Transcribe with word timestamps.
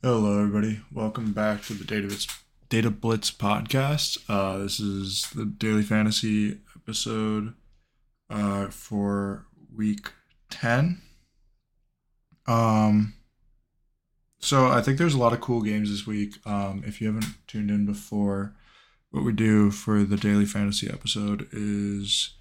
Hello, 0.00 0.38
everybody. 0.38 0.78
Welcome 0.92 1.32
back 1.32 1.62
to 1.62 1.74
the 1.74 1.82
Data 1.82 2.06
Blitz, 2.06 2.28
Data 2.68 2.88
Blitz 2.88 3.32
podcast. 3.32 4.18
Uh, 4.28 4.58
this 4.58 4.78
is 4.78 5.28
the 5.34 5.44
daily 5.44 5.82
fantasy 5.82 6.60
episode 6.76 7.54
uh, 8.30 8.68
for 8.68 9.46
week 9.74 10.12
ten. 10.50 11.02
Um, 12.46 13.14
so 14.38 14.68
I 14.68 14.82
think 14.82 14.98
there's 14.98 15.14
a 15.14 15.18
lot 15.18 15.32
of 15.32 15.40
cool 15.40 15.62
games 15.62 15.90
this 15.90 16.06
week. 16.06 16.36
Um, 16.46 16.84
if 16.86 17.00
you 17.00 17.08
haven't 17.08 17.34
tuned 17.48 17.68
in 17.68 17.84
before, 17.84 18.54
what 19.10 19.24
we 19.24 19.32
do 19.32 19.72
for 19.72 20.04
the 20.04 20.16
daily 20.16 20.46
fantasy 20.46 20.88
episode 20.88 21.48
is 21.50 22.34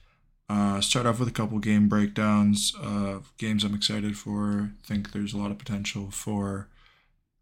uh, 0.48 0.80
start 0.80 1.08
off 1.08 1.18
with 1.18 1.28
a 1.28 1.32
couple 1.32 1.58
game 1.58 1.90
breakdowns 1.90 2.72
of 2.80 3.36
games 3.40 3.64
I'm 3.64 3.74
excited 3.74 4.16
for. 4.16 4.74
Think 4.84 5.12
there's 5.12 5.34
a 5.34 5.40
lot 5.40 5.50
of 5.50 5.58
potential 5.58 6.12
for 6.12 6.70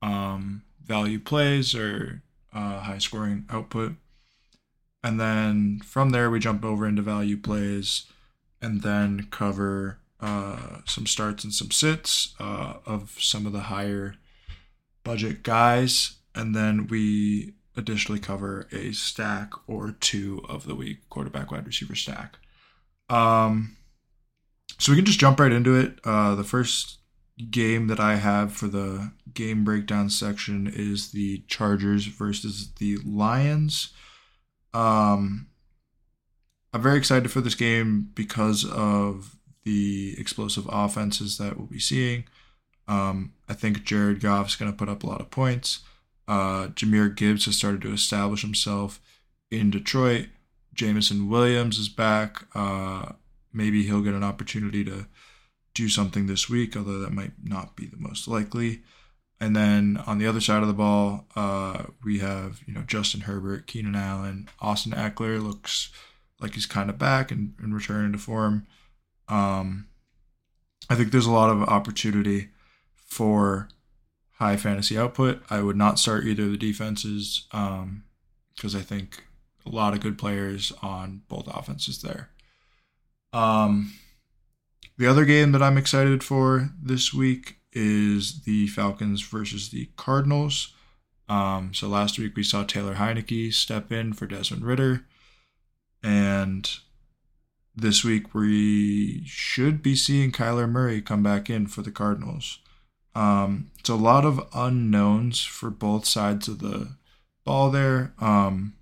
um, 0.05 0.61
value 0.83 1.19
plays 1.19 1.73
or 1.73 2.21
uh, 2.53 2.79
high 2.81 2.99
scoring 2.99 3.45
output. 3.49 3.93
And 5.03 5.19
then 5.19 5.81
from 5.83 6.11
there, 6.11 6.29
we 6.29 6.39
jump 6.39 6.63
over 6.63 6.87
into 6.87 7.01
value 7.01 7.37
plays 7.37 8.05
and 8.61 8.81
then 8.81 9.27
cover 9.31 9.99
uh, 10.19 10.79
some 10.85 11.07
starts 11.07 11.43
and 11.43 11.53
some 11.53 11.71
sits 11.71 12.35
uh, 12.39 12.75
of 12.85 13.15
some 13.19 13.45
of 13.45 13.53
the 13.53 13.61
higher 13.61 14.15
budget 15.03 15.43
guys. 15.43 16.17
And 16.35 16.55
then 16.55 16.87
we 16.87 17.53
additionally 17.75 18.19
cover 18.19 18.67
a 18.71 18.91
stack 18.93 19.51
or 19.67 19.95
two 19.99 20.43
of 20.47 20.65
the 20.65 20.75
week 20.75 21.09
quarterback 21.09 21.51
wide 21.51 21.65
receiver 21.65 21.95
stack. 21.95 22.37
Um, 23.09 23.77
so 24.79 24.91
we 24.91 24.97
can 24.97 25.05
just 25.05 25.19
jump 25.19 25.39
right 25.39 25.51
into 25.51 25.75
it. 25.75 25.99
Uh, 26.03 26.35
the 26.35 26.43
first 26.43 26.99
game 27.51 27.87
that 27.87 27.99
I 27.99 28.15
have 28.15 28.53
for 28.53 28.67
the 28.67 29.11
game 29.33 29.63
breakdown 29.63 30.09
section 30.09 30.71
is 30.73 31.11
the 31.11 31.43
Chargers 31.47 32.05
versus 32.05 32.71
the 32.79 32.97
Lions. 33.05 33.93
Um, 34.73 35.47
I'm 36.73 36.81
very 36.81 36.97
excited 36.97 37.31
for 37.31 37.41
this 37.41 37.55
game 37.55 38.09
because 38.15 38.65
of 38.65 39.35
the 39.63 40.15
explosive 40.17 40.67
offenses 40.69 41.37
that 41.37 41.57
we'll 41.57 41.67
be 41.67 41.79
seeing. 41.79 42.25
Um, 42.87 43.33
I 43.49 43.53
think 43.53 43.83
Jared 43.83 44.21
Goff's 44.21 44.55
going 44.55 44.71
to 44.71 44.77
put 44.77 44.89
up 44.89 45.03
a 45.03 45.07
lot 45.07 45.21
of 45.21 45.31
points. 45.31 45.79
Uh, 46.27 46.67
Jahmyr 46.67 47.15
Gibbs 47.15 47.45
has 47.45 47.57
started 47.57 47.81
to 47.81 47.93
establish 47.93 48.41
himself 48.41 49.01
in 49.51 49.71
Detroit. 49.71 50.27
Jameson 50.73 51.29
Williams 51.29 51.77
is 51.77 51.89
back. 51.89 52.45
Uh, 52.53 53.13
maybe 53.53 53.83
he'll 53.83 54.01
get 54.01 54.13
an 54.13 54.23
opportunity 54.23 54.83
to 54.83 55.07
do 55.75 55.87
something 55.89 56.25
this 56.25 56.49
week, 56.49 56.75
although 56.75 56.99
that 56.99 57.13
might 57.13 57.33
not 57.43 57.75
be 57.75 57.85
the 57.85 57.97
most 57.97 58.27
likely. 58.27 58.81
And 59.39 59.55
then 59.55 60.01
on 60.07 60.17
the 60.17 60.25
other 60.25 60.41
side 60.41 60.61
of 60.61 60.67
the 60.67 60.73
ball, 60.73 61.27
uh, 61.35 61.83
we 62.03 62.19
have 62.19 62.61
you 62.65 62.73
know 62.73 62.83
Justin 62.87 63.21
Herbert, 63.21 63.67
Keenan 63.67 63.95
Allen, 63.95 64.49
Austin 64.59 64.93
Ekeler 64.93 65.43
looks 65.43 65.91
like 66.39 66.55
he's 66.55 66.65
kind 66.65 66.89
of 66.89 66.97
back 66.97 67.31
and, 67.31 67.53
and 67.61 67.75
returning 67.75 68.13
to 68.13 68.17
form. 68.17 68.65
Um, 69.27 69.87
I 70.89 70.95
think 70.95 71.11
there's 71.11 71.25
a 71.25 71.31
lot 71.31 71.49
of 71.49 71.63
opportunity 71.63 72.49
for 72.95 73.69
high 74.33 74.57
fantasy 74.57 74.97
output. 74.97 75.41
I 75.49 75.61
would 75.61 75.77
not 75.77 75.99
start 75.99 76.25
either 76.25 76.43
of 76.43 76.51
the 76.51 76.57
defenses 76.57 77.47
because 77.49 77.83
um, 77.83 78.79
I 78.79 78.81
think 78.81 79.23
a 79.65 79.69
lot 79.69 79.93
of 79.93 80.01
good 80.01 80.17
players 80.17 80.71
on 80.81 81.21
both 81.27 81.47
offenses 81.47 82.01
there. 82.01 82.29
Um, 83.33 83.93
the 84.97 85.07
other 85.07 85.25
game 85.25 85.51
that 85.51 85.61
I'm 85.61 85.77
excited 85.77 86.23
for 86.23 86.69
this 86.81 87.13
week 87.13 87.57
is 87.73 88.43
the 88.43 88.67
Falcons 88.67 89.21
versus 89.21 89.69
the 89.69 89.89
Cardinals. 89.97 90.73
Um, 91.27 91.73
so 91.73 91.87
last 91.87 92.17
week 92.17 92.35
we 92.35 92.43
saw 92.43 92.63
Taylor 92.63 92.95
Heinicke 92.95 93.53
step 93.53 93.91
in 93.91 94.13
for 94.13 94.25
Desmond 94.25 94.63
Ridder, 94.63 95.05
and 96.03 96.69
this 97.75 98.03
week 98.03 98.33
we 98.33 99.23
should 99.25 99.81
be 99.81 99.95
seeing 99.95 100.31
Kyler 100.31 100.69
Murray 100.69 101.01
come 101.01 101.23
back 101.23 101.49
in 101.49 101.67
for 101.67 101.81
the 101.81 101.91
Cardinals. 101.91 102.59
Um, 103.15 103.71
it's 103.79 103.89
a 103.89 103.95
lot 103.95 104.25
of 104.25 104.47
unknowns 104.53 105.43
for 105.43 105.69
both 105.69 106.05
sides 106.05 106.47
of 106.47 106.59
the 106.59 106.95
ball 107.43 107.71
there. 107.71 108.13
Um, 108.19 108.75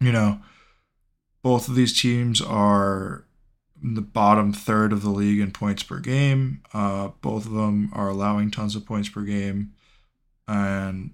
you 0.00 0.12
know, 0.12 0.40
both 1.42 1.68
of 1.68 1.74
these 1.74 1.98
teams 1.98 2.40
are 2.40 3.24
the 3.82 4.02
bottom 4.02 4.52
third 4.52 4.92
of 4.92 5.02
the 5.02 5.10
league 5.10 5.40
in 5.40 5.52
points 5.52 5.82
per 5.82 6.00
game. 6.00 6.62
Uh, 6.72 7.08
both 7.20 7.46
of 7.46 7.52
them 7.52 7.90
are 7.92 8.08
allowing 8.08 8.50
tons 8.50 8.74
of 8.74 8.86
points 8.86 9.08
per 9.08 9.22
game, 9.22 9.72
and 10.46 11.12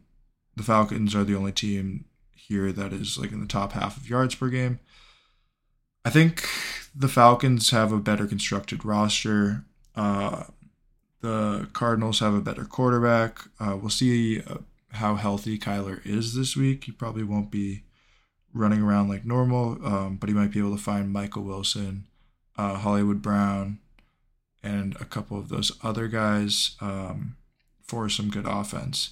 the 0.56 0.62
Falcons 0.62 1.14
are 1.14 1.24
the 1.24 1.36
only 1.36 1.52
team 1.52 2.06
here 2.32 2.72
that 2.72 2.92
is 2.92 3.18
like 3.18 3.32
in 3.32 3.40
the 3.40 3.46
top 3.46 3.72
half 3.72 3.96
of 3.96 4.08
yards 4.08 4.34
per 4.34 4.48
game. 4.48 4.78
I 6.04 6.10
think 6.10 6.46
the 6.94 7.08
Falcons 7.08 7.70
have 7.70 7.92
a 7.92 7.98
better 7.98 8.26
constructed 8.26 8.84
roster. 8.84 9.64
Uh, 9.96 10.44
the 11.20 11.68
Cardinals 11.72 12.20
have 12.20 12.34
a 12.34 12.40
better 12.40 12.64
quarterback. 12.64 13.40
Uh, 13.58 13.76
we'll 13.80 13.90
see 13.90 14.42
uh, 14.42 14.58
how 14.92 15.14
healthy 15.16 15.58
Kyler 15.58 16.04
is 16.04 16.34
this 16.34 16.56
week. 16.56 16.84
He 16.84 16.92
probably 16.92 17.24
won't 17.24 17.50
be 17.50 17.84
running 18.52 18.82
around 18.82 19.08
like 19.08 19.24
normal, 19.24 19.84
um, 19.84 20.16
but 20.16 20.28
he 20.28 20.34
might 20.34 20.52
be 20.52 20.60
able 20.60 20.76
to 20.76 20.82
find 20.82 21.12
Michael 21.12 21.42
Wilson 21.42 22.06
uh, 22.56 22.74
Hollywood 22.74 23.22
Brown, 23.22 23.78
and 24.62 24.96
a 25.00 25.04
couple 25.04 25.38
of 25.38 25.48
those 25.48 25.72
other 25.82 26.08
guys 26.08 26.76
um, 26.80 27.36
for 27.82 28.08
some 28.08 28.30
good 28.30 28.46
offense. 28.46 29.10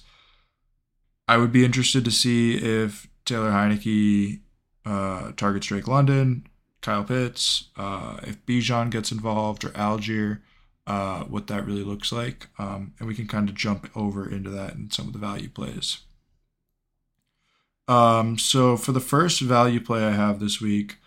I 1.27 1.37
would 1.37 1.51
be 1.51 1.63
interested 1.63 2.03
to 2.05 2.11
see 2.11 2.55
if 2.55 3.07
Taylor 3.25 3.51
Heinicke 3.51 4.41
uh, 4.85 5.31
targets 5.37 5.67
Drake 5.67 5.87
London, 5.87 6.47
Kyle 6.81 7.03
Pitts, 7.03 7.69
uh, 7.77 8.17
if 8.23 8.45
Bijan 8.45 8.89
gets 8.89 9.11
involved 9.11 9.63
or 9.63 9.69
Allgeier, 9.69 10.41
uh, 10.85 11.23
what 11.23 11.47
that 11.47 11.65
really 11.65 11.83
looks 11.83 12.11
like. 12.11 12.47
Um, 12.59 12.93
and 12.99 13.07
we 13.07 13.15
can 13.15 13.27
kind 13.27 13.47
of 13.47 13.55
jump 13.55 13.89
over 13.95 14.29
into 14.29 14.49
that 14.49 14.75
and 14.75 14.91
some 14.91 15.07
of 15.07 15.13
the 15.13 15.19
value 15.19 15.49
plays. 15.49 15.99
Um, 17.87 18.37
so 18.37 18.77
for 18.77 18.91
the 18.91 18.99
first 18.99 19.41
value 19.41 19.79
play 19.79 20.03
I 20.03 20.11
have 20.11 20.39
this 20.39 20.59
week, 20.61 20.97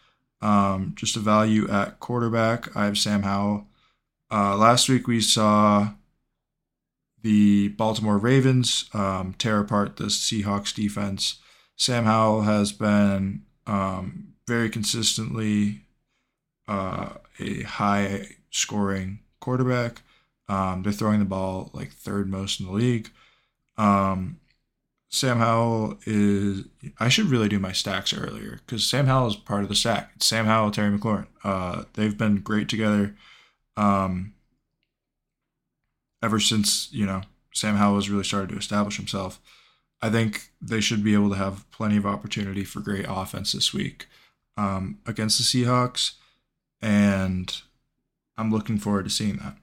um, 0.41 0.93
just 0.97 1.17
a 1.17 1.21
value 1.21 1.69
at 1.69 2.01
quarterback. 2.01 2.75
I 2.77 2.85
have 2.87 2.99
Sam 2.99 3.23
Howell. 3.23 3.67
Uh, 4.31 4.57
last 4.57 4.89
week 4.89 5.07
we 5.07 5.21
saw 5.21 5.91
the 7.23 7.69
Baltimore 7.69 8.19
Ravens 8.19 8.89
um, 8.93 9.35
tear 9.39 9.61
apart 9.61 9.97
the 9.97 10.05
Seahawks 10.05 10.75
defense. 10.75 11.41
Sam 11.77 12.05
Howell 12.05 12.43
has 12.43 12.73
been 12.73 13.43
um, 13.67 14.35
very 14.47 14.71
consistently 14.71 15.83
uh, 16.69 17.11
a 17.39 17.63
high 17.63 18.29
scoring 18.51 19.21
quarterback. 19.41 20.03
Um, 20.49 20.83
they're 20.83 20.93
throwing 20.93 21.19
the 21.19 21.25
ball 21.25 21.71
like 21.73 21.93
third 21.93 22.29
most 22.29 22.61
in 22.61 22.67
the 22.67 22.73
league. 22.73 23.11
Um, 23.77 24.39
Sam 25.09 25.39
Howell 25.39 25.99
is. 26.05 26.65
I 26.99 27.09
should 27.09 27.27
really 27.27 27.49
do 27.49 27.59
my 27.59 27.73
stacks 27.73 28.13
earlier 28.13 28.61
because 28.67 28.87
Sam 28.87 29.07
Howell 29.07 29.29
is 29.29 29.37
part 29.37 29.63
of 29.63 29.69
the 29.69 29.75
stack. 29.75 30.11
It's 30.17 30.27
Sam 30.27 30.47
Howell, 30.47 30.73
Terry 30.73 30.97
McLaurin. 30.97 31.27
Uh, 31.45 31.85
they've 31.95 32.17
been 32.17 32.37
great 32.37 32.69
together. 32.69 33.15
Um, 33.77 34.35
ever 36.23 36.41
since 36.41 36.89
you 36.93 37.07
know 37.07 37.23
Sam 37.55 37.77
Howell 37.77 37.97
has 37.97 38.11
really 38.11 38.25
started 38.25 38.51
to 38.51 38.59
establish 38.59 38.97
himself, 38.97 39.41
I 40.03 40.11
think 40.11 40.51
they 40.61 40.81
should 40.81 41.05
be 41.05 41.15
able 41.15 41.31
to 41.31 41.37
have 41.37 41.71
plenty 41.71 41.97
of 41.97 42.07
opportunity 42.07 42.65
for 42.65 42.81
great 42.81 43.07
offense 43.09 43.53
this 43.53 43.73
week 43.73 44.07
um, 44.57 44.99
against 45.07 45.39
the 45.39 45.45
Seahawks, 45.45 46.15
and 46.83 47.63
I'm 48.37 48.51
looking 48.51 48.79
forward 48.79 49.05
to 49.05 49.11
seeing 49.11 49.37
that. 49.37 49.57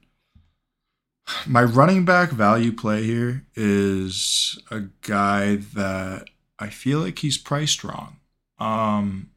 My 1.46 1.62
running 1.62 2.04
back 2.04 2.30
value 2.30 2.72
play 2.72 3.02
here 3.04 3.44
is 3.54 4.58
a 4.70 4.82
guy 5.02 5.56
that 5.56 6.26
I 6.58 6.68
feel 6.68 7.00
like 7.00 7.18
he's 7.18 7.38
priced 7.38 7.82
wrong. 7.84 8.16
Um, 8.58 9.30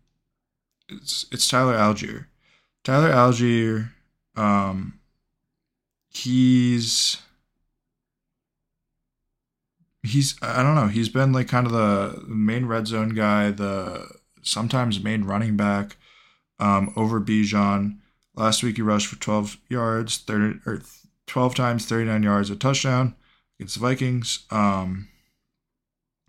it's 0.89 1.25
it's 1.31 1.48
Tyler 1.48 1.75
Allgeier. 1.75 2.28
Tyler 2.84 3.12
Allgeier, 3.12 3.92
um, 4.36 5.00
he's 6.10 7.22
he's 10.04 10.36
I 10.42 10.63
don't 10.63 10.75
know. 10.75 10.88
He's 10.88 11.10
been 11.10 11.34
like 11.34 11.48
kind 11.48 11.66
of 11.66 11.74
the 11.74 12.24
main 12.28 12.66
red 12.66 12.88
zone 12.88 13.10
guy, 13.10 13.51
the 13.51 14.10
sometimes 14.42 15.04
main 15.04 15.24
running 15.24 15.57
back 15.57 15.98
um, 16.60 16.94
over 16.95 17.19
Bijan. 17.19 17.98
Last 18.36 18.63
week 18.63 18.75
he 18.78 18.81
rushed 18.81 19.07
for 19.07 19.19
12 19.19 19.57
yards, 19.69 20.18
30 20.18 20.60
or 20.66 20.81
12 21.27 21.56
times, 21.56 21.85
39 21.85 22.24
yards, 22.24 22.50
a 22.50 22.56
touchdown 22.56 23.15
against 23.59 23.75
the 23.75 23.81
Vikings. 23.81 24.45
Um, 24.50 25.09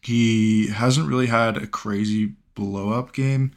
he 0.03 0.69
hasn't 0.69 1.09
really 1.09 1.27
had 1.27 1.57
a 1.57 1.67
crazy 1.67 2.35
blow 2.55 2.91
up 2.91 3.13
game. 3.13 3.53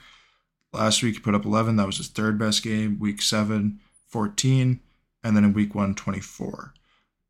Last 0.73 1.03
week 1.03 1.15
he 1.15 1.19
put 1.21 1.35
up 1.35 1.45
11. 1.45 1.75
That 1.75 1.87
was 1.87 1.97
his 1.97 2.07
third 2.07 2.39
best 2.39 2.63
game. 2.63 2.99
Week 2.99 3.21
7, 3.21 3.79
14. 4.07 4.79
And 5.23 5.35
then 5.35 5.43
in 5.43 5.53
week 5.53 5.75
1, 5.75 5.95
24. 5.95 6.73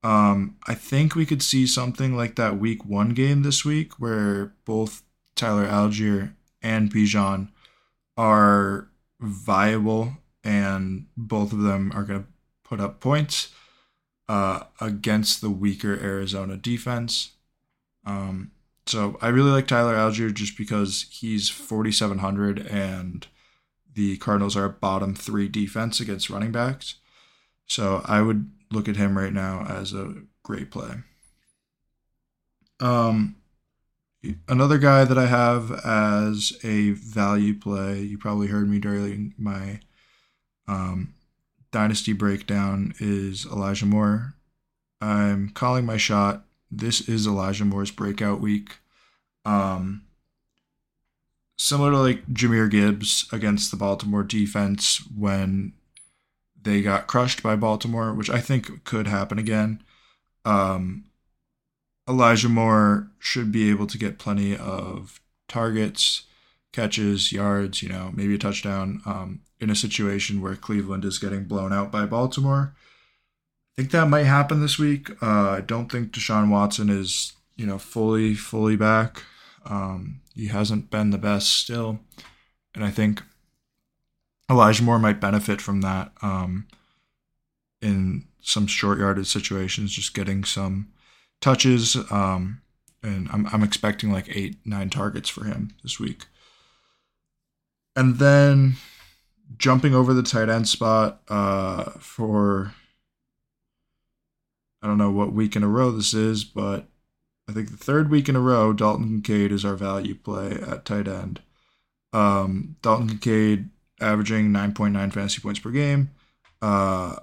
Um, 0.03 0.57
I 0.67 0.73
think 0.73 1.15
we 1.15 1.25
could 1.25 1.43
see 1.43 1.67
something 1.67 2.15
like 2.15 2.35
that 2.35 2.57
week 2.57 2.85
one 2.85 3.09
game 3.09 3.43
this 3.43 3.63
week 3.63 3.93
where 3.99 4.53
both 4.65 5.03
Tyler 5.35 5.67
Allgeier 5.67 6.33
and 6.61 6.91
Bijan 6.91 7.49
are 8.17 8.87
viable 9.19 10.13
and 10.43 11.05
both 11.15 11.53
of 11.53 11.61
them 11.61 11.91
are 11.93 12.03
going 12.03 12.23
to 12.23 12.27
put 12.63 12.79
up 12.79 12.99
points 12.99 13.49
uh, 14.31 14.63
against 14.79 15.41
the 15.41 15.49
weaker 15.49 15.99
Arizona 16.01 16.55
defense. 16.55 17.31
Um, 18.05 18.51
so 18.85 19.17
I 19.21 19.27
really 19.27 19.51
like 19.51 19.67
Tyler 19.67 19.93
Allgeier 19.93 20.33
just 20.33 20.57
because 20.57 21.05
he's 21.11 21.49
4,700 21.49 22.65
and 22.65 23.27
the 23.93 24.15
Cardinals 24.19 24.55
are 24.55 24.63
a 24.63 24.69
bottom 24.69 25.15
three 25.15 25.49
defense 25.49 25.99
against 25.99 26.29
running 26.29 26.53
backs. 26.53 26.95
So 27.65 28.03
I 28.05 28.21
would 28.21 28.49
look 28.71 28.87
at 28.87 28.95
him 28.95 29.17
right 29.17 29.33
now 29.33 29.65
as 29.67 29.93
a 29.93 30.13
great 30.43 30.71
play. 30.71 30.99
Um, 32.79 33.35
another 34.47 34.77
guy 34.77 35.03
that 35.03 35.17
I 35.17 35.25
have 35.25 35.73
as 35.83 36.53
a 36.63 36.91
value 36.91 37.59
play, 37.59 37.99
you 37.99 38.17
probably 38.17 38.47
heard 38.47 38.69
me 38.69 38.79
during 38.79 39.33
my 39.37 39.81
um, 40.69 41.15
dynasty 41.71 42.13
breakdown, 42.13 42.93
is 42.99 43.45
Elijah 43.45 43.85
Moore. 43.85 44.35
I'm 44.99 45.49
calling 45.49 45.85
my 45.85 45.97
shot. 45.97 46.45
This 46.69 47.07
is 47.07 47.25
Elijah 47.25 47.65
Moore's 47.65 47.91
breakout 47.91 48.39
week. 48.39 48.77
Um, 49.45 50.03
similar 51.57 51.91
to 51.91 51.97
like 51.97 52.27
Jahmyr 52.27 52.69
Gibbs 52.69 53.27
against 53.31 53.71
the 53.71 53.77
Baltimore 53.77 54.23
defense 54.23 55.01
when 55.15 55.73
they 56.61 56.81
got 56.81 57.07
crushed 57.07 57.41
by 57.41 57.55
Baltimore, 57.55 58.13
which 58.13 58.29
I 58.29 58.39
think 58.39 58.83
could 58.83 59.07
happen 59.07 59.39
again. 59.39 59.81
Um, 60.45 61.05
Elijah 62.07 62.49
Moore 62.49 63.09
should 63.19 63.51
be 63.51 63.69
able 63.69 63.87
to 63.87 63.97
get 63.97 64.19
plenty 64.19 64.55
of 64.55 65.19
targets, 65.47 66.23
catches, 66.71 67.31
yards, 67.31 67.81
you 67.81 67.89
know, 67.89 68.11
maybe 68.13 68.35
a 68.35 68.37
touchdown 68.37 69.01
um, 69.05 69.41
in 69.61 69.69
a 69.69 69.75
situation 69.75 70.41
where 70.41 70.55
Cleveland 70.55 71.05
is 71.05 71.19
getting 71.19 71.45
blown 71.45 71.71
out 71.71 71.91
by 71.91 72.05
Baltimore. 72.05 72.73
I 72.75 73.81
think 73.81 73.91
that 73.91 74.09
might 74.09 74.25
happen 74.25 74.59
this 74.59 74.79
week. 74.79 75.11
Uh, 75.21 75.51
I 75.51 75.61
don't 75.61 75.89
think 75.89 76.11
Deshaun 76.11 76.49
Watson 76.49 76.89
is, 76.89 77.33
you 77.55 77.67
know, 77.67 77.77
fully, 77.77 78.33
fully 78.33 78.75
back. 78.75 79.23
Um, 79.65 80.21
he 80.35 80.47
hasn't 80.47 80.89
been 80.89 81.11
the 81.11 81.19
best 81.19 81.49
still. 81.53 81.99
And 82.73 82.83
I 82.83 82.89
think 82.89 83.21
Elijah 84.49 84.83
Moore 84.83 84.99
might 84.99 85.21
benefit 85.21 85.61
from 85.61 85.81
that 85.81 86.11
um, 86.21 86.67
in 87.81 88.25
some 88.41 88.65
short 88.65 88.97
yarded 88.97 89.27
situations, 89.27 89.93
just 89.93 90.15
getting 90.15 90.43
some 90.43 90.91
touches. 91.39 91.95
Um, 92.09 92.61
and 93.03 93.29
I'm, 93.31 93.47
I'm 93.47 93.63
expecting 93.63 94.11
like 94.11 94.35
eight, 94.35 94.57
nine 94.65 94.89
targets 94.89 95.29
for 95.29 95.45
him 95.45 95.75
this 95.83 95.99
week. 95.99 96.25
And 97.95 98.17
then 98.17 98.77
jumping 99.57 99.93
over 99.93 100.13
the 100.13 100.23
tight 100.23 100.49
end 100.49 100.67
spot 100.67 101.21
uh, 101.27 101.91
for, 101.99 102.73
I 104.81 104.87
don't 104.87 104.97
know 104.97 105.11
what 105.11 105.33
week 105.33 105.55
in 105.55 105.63
a 105.63 105.67
row 105.67 105.91
this 105.91 106.13
is, 106.13 106.43
but 106.43 106.87
I 107.47 107.53
think 107.53 107.69
the 107.69 107.77
third 107.77 108.09
week 108.09 108.29
in 108.29 108.35
a 108.35 108.41
row, 108.41 108.73
Dalton 108.73 109.21
Kincaid 109.21 109.51
is 109.51 109.65
our 109.65 109.75
value 109.75 110.15
play 110.15 110.51
at 110.51 110.85
tight 110.85 111.07
end. 111.07 111.41
Um, 112.13 112.75
Dalton 112.81 113.07
Kincaid 113.09 113.69
averaging 113.99 114.49
9.9 114.51 115.13
fantasy 115.13 115.41
points 115.41 115.59
per 115.59 115.71
game. 115.71 116.11
Uh, 116.61 117.17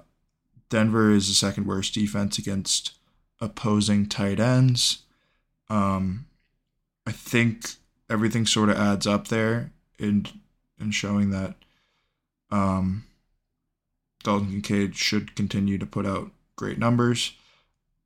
Denver 0.69 1.11
is 1.11 1.27
the 1.27 1.33
second 1.33 1.65
worst 1.65 1.93
defense 1.93 2.37
against 2.37 2.93
opposing 3.41 4.07
tight 4.07 4.39
ends. 4.39 5.03
Um, 5.69 6.25
I 7.05 7.11
think 7.11 7.71
everything 8.09 8.45
sort 8.45 8.69
of 8.69 8.77
adds 8.77 9.07
up 9.07 9.27
there 9.27 9.71
in 9.97 10.27
in 10.79 10.91
showing 10.91 11.31
that 11.31 11.55
um, 12.51 13.05
Dalton 14.23 14.49
Kincaid 14.49 14.95
should 14.95 15.35
continue 15.35 15.77
to 15.77 15.85
put 15.85 16.05
out 16.05 16.31
great 16.55 16.77
numbers, 16.77 17.33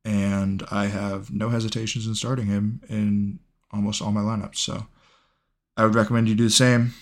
and 0.04 0.62
I 0.70 0.86
have 0.86 1.32
no 1.32 1.48
hesitations 1.48 2.06
in 2.06 2.14
starting 2.14 2.46
him 2.46 2.80
in 2.88 3.40
almost 3.72 4.00
all 4.00 4.12
my 4.12 4.20
lineups. 4.20 4.56
So 4.56 4.86
I 5.76 5.84
would 5.84 5.94
recommend 5.94 6.28
you 6.28 6.34
do 6.34 6.44
the 6.44 6.50
same. 6.50 6.94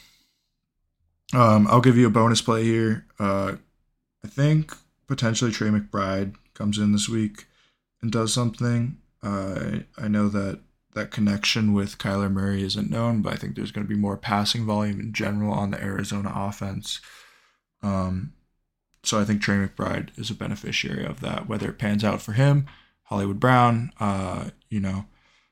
Um, 1.35 1.67
I'll 1.69 1.81
give 1.81 1.97
you 1.97 2.06
a 2.06 2.11
bonus 2.11 2.43
play 2.43 2.65
here. 2.65 3.06
Uh, 3.19 3.56
I 4.25 4.29
think 4.29 4.75
potentially 5.06 5.50
Trey 5.50 5.69
McBride 5.69 6.35
comes 6.55 6.79
in 6.79 6.93
this 6.93 7.09
week 7.09 7.47
and 8.00 8.12
does 8.12 8.33
something. 8.33 8.99
Uh, 9.23 9.81
I 9.97 10.09
know 10.09 10.29
that 10.29 10.61
that 10.94 11.11
connection 11.11 11.73
with 11.73 11.99
Kyler 11.99 12.31
Murray 12.31 12.62
isn't 12.62 12.91
known, 12.91 13.23
but 13.23 13.33
I 13.33 13.37
think 13.37 13.55
there's 13.55 13.73
going 13.73 13.87
to 13.87 13.93
be 13.93 13.99
more 13.99 14.17
passing 14.17 14.67
volume 14.67 15.00
in 15.00 15.12
general 15.12 15.53
on 15.53 15.71
the 15.71 15.83
Arizona 15.83 16.31
offense. 16.35 17.00
Um, 17.82 18.32
so 19.02 19.20
I 19.20 19.25
think 19.25 19.43
Trey 19.43 19.56
McBride 19.56 20.17
is 20.19 20.31
a 20.31 20.34
beneficiary 20.34 21.05
of 21.05 21.20
that. 21.20 21.49
Whether 21.49 21.69
it 21.70 21.79
pans 21.79 22.05
out 22.05 22.23
for 22.23 22.32
him, 22.32 22.67
Hollywood 23.05 23.40
Brown, 23.40 23.93
uh, 23.99 24.50
you 24.69 24.81
know, 24.81 25.06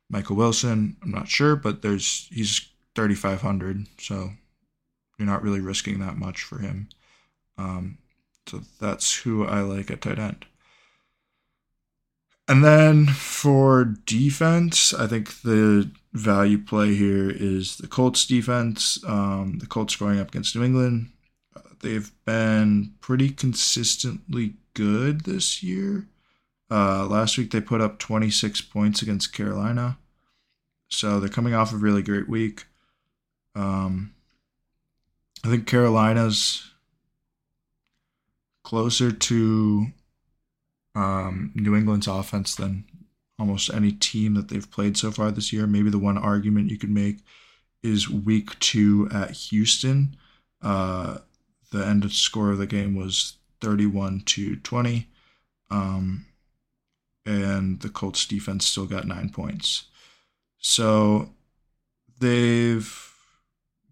Michael 0.08 0.36
Wilson, 0.36 0.96
I'm 1.02 1.10
not 1.10 1.28
sure, 1.28 1.56
but 1.56 1.82
there's 1.82 2.28
he's 2.32 2.68
3,500, 2.94 3.86
so 3.98 4.30
you're 5.18 5.26
not 5.26 5.42
really 5.42 5.60
risking 5.60 6.00
that 6.00 6.16
much 6.16 6.42
for 6.42 6.58
him. 6.58 6.88
Um, 7.58 7.98
so 8.46 8.62
that's 8.80 9.14
who 9.18 9.44
I 9.46 9.60
like 9.60 9.90
at 9.90 10.00
tight 10.00 10.18
end. 10.18 10.46
And 12.48 12.64
then 12.64 13.06
for 13.06 13.84
defense, 13.84 14.92
I 14.92 15.06
think 15.06 15.42
the 15.42 15.90
value 16.12 16.58
play 16.58 16.94
here 16.94 17.30
is 17.30 17.76
the 17.76 17.86
Colts 17.86 18.26
defense. 18.26 18.98
Um, 19.06 19.58
the 19.58 19.66
Colts 19.66 19.94
going 19.94 20.18
up 20.18 20.30
against 20.30 20.56
New 20.56 20.64
England. 20.64 21.10
They've 21.80 22.10
been 22.24 22.94
pretty 23.00 23.30
consistently 23.30 24.54
good 24.74 25.22
this 25.22 25.62
year. 25.62 26.06
Uh, 26.70 27.06
last 27.06 27.36
week 27.36 27.50
they 27.50 27.60
put 27.60 27.80
up 27.80 27.98
26 27.98 28.60
points 28.62 29.02
against 29.02 29.32
Carolina. 29.32 29.98
So 30.88 31.18
they're 31.18 31.28
coming 31.28 31.54
off 31.54 31.72
a 31.72 31.76
really 31.76 32.02
great 32.02 32.28
week. 32.28 32.64
Um, 33.54 34.12
I 35.44 35.48
think 35.48 35.66
Carolina's 35.66 36.70
closer 38.62 39.10
to 39.10 39.86
um, 40.94 41.52
New 41.54 41.74
England's 41.74 42.06
offense 42.06 42.54
than 42.54 42.84
almost 43.38 43.72
any 43.72 43.92
team 43.92 44.34
that 44.34 44.48
they've 44.48 44.70
played 44.70 44.96
so 44.96 45.10
far 45.10 45.30
this 45.30 45.52
year. 45.52 45.66
Maybe 45.66 45.90
the 45.90 45.98
one 45.98 46.18
argument 46.18 46.70
you 46.70 46.78
could 46.78 46.90
make 46.90 47.18
is 47.82 48.10
week 48.10 48.58
two 48.58 49.08
at 49.12 49.30
Houston. 49.30 50.16
Uh, 50.60 51.18
the 51.70 51.86
end 51.86 52.10
score 52.12 52.50
of 52.50 52.58
the 52.58 52.66
game 52.66 52.94
was 52.94 53.34
31 53.60 54.22
to 54.26 54.56
20. 54.56 55.08
Um, 55.70 56.26
and 57.26 57.80
the 57.80 57.88
Colts 57.88 58.26
defense 58.26 58.66
still 58.66 58.86
got 58.86 59.06
nine 59.06 59.30
points. 59.30 59.84
So 60.58 61.30
they've 62.18 63.14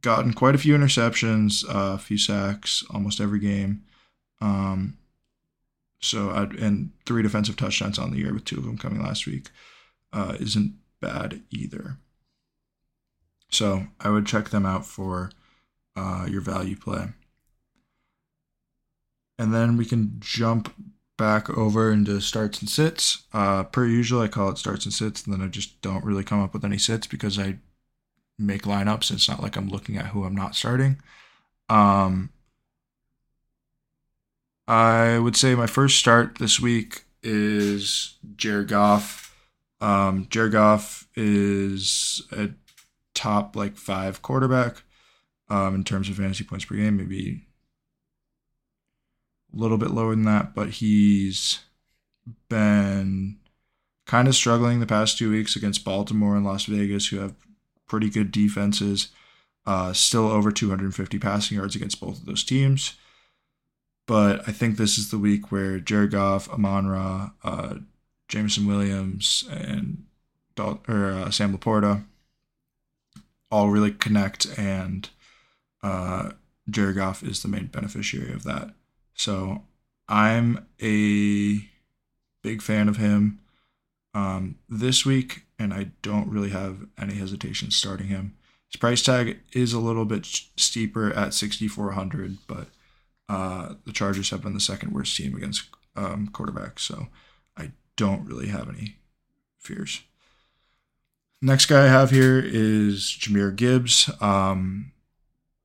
gotten 0.01 0.33
quite 0.33 0.55
a 0.55 0.59
few 0.59 0.77
interceptions, 0.77 1.65
uh, 1.65 1.95
a 1.95 1.99
few 1.99 2.19
sacks 2.19 2.85
almost 2.91 3.21
every 3.21 3.39
game. 3.39 3.85
Um, 4.41 4.99
so 6.01 6.31
I'd, 6.31 6.55
and 6.55 6.93
three 7.07 7.23
defensive 7.23 7.57
touchdowns 7.57 7.99
on 7.99 8.13
the 8.13 8.19
year 8.19 8.33
with 8.33 8.45
two 8.45 8.59
of 8.59 8.65
them 8.65 8.79
coming 8.79 9.03
last 9.03 9.27
week 9.27 9.51
uh, 10.13 10.37
isn't 10.39 10.75
bad 11.01 11.43
either. 11.51 11.99
So 13.51 13.87
I 14.01 14.11
would 14.11 14.27
check 14.27 14.51
them 14.51 14.67
out 14.67 14.87
for 14.87 15.31
uh, 15.97 16.27
your 16.29 16.41
value 16.41 16.77
play. 16.77 17.09
And 19.39 19.55
then 19.55 19.77
we 19.77 19.85
can 19.85 20.17
jump 20.19 20.75
back 21.17 21.51
over 21.51 21.93
into 21.93 22.21
starts 22.21 22.61
and 22.61 22.69
sits. 22.71 23.25
Uh, 23.33 23.65
per 23.65 23.87
usual, 23.87 24.23
I 24.23 24.29
call 24.29 24.51
it 24.51 24.59
starts 24.59 24.85
and 24.85 24.95
sits, 24.95 25.25
and 25.25 25.35
then 25.35 25.43
I 25.43 25.49
just 25.49 25.81
don't 25.83 26.05
really 26.05 26.25
come 26.25 26.43
up 26.43 26.55
with 26.55 26.65
any 26.65 26.79
sits 26.79 27.07
because 27.07 27.39
I 27.39 27.59
make 28.39 28.63
lineups. 28.63 29.11
It's 29.11 29.29
not 29.29 29.43
like 29.43 29.57
I'm 29.57 29.69
looking 29.69 29.97
at 29.97 30.07
who 30.07 30.25
I'm 30.25 30.35
not 30.35 30.55
starting. 30.55 31.01
Um, 31.69 32.31
I 34.67 35.19
would 35.19 35.37
say 35.37 35.55
my 35.55 35.67
first 35.67 35.99
start 35.99 36.39
this 36.39 36.61
week 36.61 37.05
is 37.23 38.17
Jared 38.37 38.69
Goff. 38.69 39.35
Um, 39.81 40.27
Jared 40.31 40.53
Goff 40.53 41.09
is 41.17 42.23
a 42.33 42.51
top 43.15 43.57
like 43.57 43.77
five 43.77 44.23
quarterback 44.23 44.83
um, 45.49 45.75
in 45.75 45.85
terms 45.85 46.09
of 46.09 46.17
fantasy 46.17 46.45
points 46.45 46.65
per 46.65 46.77
game, 46.77 46.97
maybe 46.97 47.48
a 49.53 49.57
little 49.57 49.79
bit 49.79 49.91
lower 49.91 50.11
than 50.11 50.25
that, 50.25 50.55
but 50.55 50.71
he's 50.71 51.61
been 52.49 53.37
kind 54.07 54.29
of 54.29 54.35
struggling 54.35 54.81
the 54.81 54.87
past 54.87 55.19
two 55.19 55.31
weeks 55.31 55.57
against 55.57 55.85
Baltimore 55.85 56.37
and 56.37 56.45
Las 56.45 56.65
Vegas, 56.65 57.09
who 57.09 57.19
have 57.19 57.35
pretty 57.87 58.11
good 58.11 58.31
defenses. 58.33 59.09
Uh, 59.67 59.93
still 59.93 60.27
over 60.29 60.51
250 60.51 61.19
passing 61.19 61.59
yards 61.59 61.77
against 61.77 62.01
both 62.01 62.19
of 62.21 62.25
those 62.25 62.43
teams. 62.43 62.95
But 64.07 64.49
I 64.49 64.53
think 64.53 64.79
this 64.79 64.97
is 64.97 65.11
the 65.11 65.19
week 65.19 65.53
where 65.53 65.79
Jared 65.79 66.13
Goff, 66.13 66.49
Amon 66.49 66.87
Ra, 66.87 67.33
uh, 67.45 67.75
Jameson 68.29 68.67
Williams 68.67 69.47
and 69.51 70.05
Dal- 70.57 70.83
or 70.89 71.13
uh, 71.13 71.31
Sam 71.31 71.57
Laporta 71.57 72.05
all 73.51 73.69
really 73.69 73.93
connect, 73.93 74.47
and 74.59 75.09
uh, 75.83 76.33
Jared 76.69 76.97
Goff 76.97 77.23
is 77.23 77.43
the 77.43 77.49
main 77.49 77.67
beneficiary 77.67 78.33
of 78.33 78.45
that. 78.45 78.71
So 79.19 79.65
I'm 80.09 80.67
a 80.81 81.69
big 82.43 82.63
fan 82.63 82.89
of 82.89 82.97
him 82.97 83.41
um, 84.15 84.57
this 84.69 85.05
week, 85.05 85.43
and 85.59 85.75
I 85.75 85.91
don't 86.03 86.29
really 86.29 86.51
have 86.51 86.87
any 86.97 87.15
hesitation 87.15 87.71
starting 87.71 88.07
him. 88.07 88.37
His 88.71 88.79
price 88.79 89.03
tag 89.03 89.39
is 89.53 89.73
a 89.73 89.81
little 89.81 90.05
bit 90.05 90.27
steeper 90.57 91.13
at 91.13 91.35
6,400, 91.35 92.39
but 92.47 92.69
uh, 93.29 93.75
the 93.85 93.93
Chargers 93.93 94.31
have 94.31 94.43
been 94.43 94.55
the 94.55 94.61
second 94.61 94.93
worst 94.93 95.17
team 95.17 95.35
against 95.35 95.69
um, 95.97 96.29
quarterbacks, 96.33 96.81
so 96.81 97.09
I 97.57 97.73
don't 97.97 98.27
really 98.27 98.49
have 98.49 98.69
any 98.69 98.97
fears. 99.59 100.03
Next 101.43 101.67
guy 101.67 101.85
I 101.85 101.89
have 101.89 102.11
here 102.11 102.41
is 102.45 103.05
Jahmyr 103.05 103.55
Gibbs. 103.55 104.11
Um, 104.21 104.93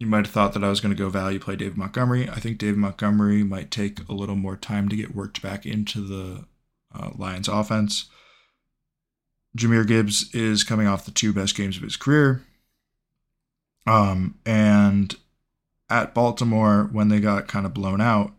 you 0.04 0.10
might 0.10 0.26
have 0.26 0.34
thought 0.34 0.54
that 0.54 0.66
I 0.66 0.70
was 0.70 0.82
going 0.82 0.94
to 0.94 1.02
go 1.02 1.08
value 1.08 1.40
play 1.40 1.56
David 1.56 1.78
Montgomery. 1.78 2.30
I 2.30 2.36
think 2.36 2.58
David 2.58 2.78
Montgomery 2.78 3.42
might 3.42 3.72
take 3.72 4.08
a 4.10 4.14
little 4.14 4.36
more 4.36 4.58
time 4.58 4.90
to 4.90 4.98
get 4.98 5.16
worked 5.16 5.42
back 5.42 5.66
into 5.66 6.02
the 6.02 6.44
uh, 6.94 7.12
Lions 7.16 7.48
offense. 7.48 8.10
Jahmyr 9.58 9.88
Gibbs 9.88 10.34
is 10.36 10.66
coming 10.66 10.88
off 10.88 11.06
the 11.06 11.12
two 11.12 11.32
best 11.32 11.56
games 11.56 11.78
of 11.78 11.84
his 11.84 11.96
career. 11.96 12.44
Um, 13.88 14.40
and 14.46 15.16
at 15.90 16.14
Baltimore, 16.14 16.90
when 16.92 17.08
they 17.08 17.22
got 17.22 17.48
kind 17.48 17.66
of 17.66 17.74
blown 17.74 18.02
out, 18.02 18.34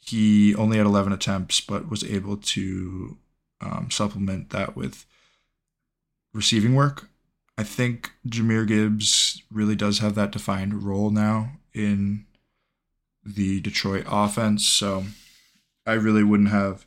he 0.00 0.54
only 0.54 0.76
had 0.76 0.84
11 0.84 1.14
attempts, 1.14 1.62
but 1.62 1.88
was 1.88 2.04
able 2.04 2.36
to 2.36 3.16
um, 3.62 3.90
supplement 3.90 4.50
that 4.50 4.76
with 4.76 5.06
receiving 6.34 6.74
work. 6.74 7.08
I 7.56 7.64
think 7.64 8.12
Jahmyr 8.26 8.66
Gibbs 8.66 9.42
really 9.50 9.76
does 9.76 9.98
have 9.98 10.14
that 10.14 10.32
defined 10.32 10.82
role 10.82 11.10
now 11.10 11.52
in 11.74 12.26
the 13.24 13.60
Detroit 13.60 14.04
offense. 14.08 14.66
So 14.66 15.04
I 15.86 15.92
really 15.92 16.24
wouldn't 16.24 16.50
have 16.50 16.86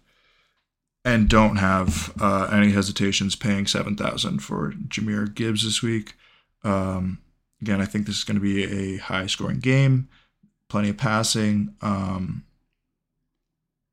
and 1.03 1.29
don't 1.29 1.57
have 1.57 2.11
uh, 2.19 2.49
any 2.51 2.71
hesitations 2.71 3.35
paying 3.35 3.67
7000 3.67 4.39
for 4.39 4.71
Jahmyr 4.71 5.33
Gibbs 5.33 5.63
this 5.63 5.83
week. 5.83 6.15
Um, 6.63 7.19
again, 7.61 7.79
I 7.79 7.85
think 7.85 8.07
this 8.07 8.17
is 8.17 8.23
going 8.23 8.35
to 8.35 8.41
be 8.41 8.63
a 8.63 8.97
high 8.97 9.27
scoring 9.27 9.59
game, 9.59 10.09
plenty 10.67 10.89
of 10.89 10.97
passing. 10.97 11.75
Um, 11.81 12.43